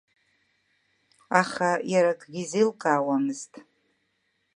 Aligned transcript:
Аха 1.41 1.69
иара 1.93 2.09
акгьы 2.13 2.39
изеилкаауамызт… 2.43 3.53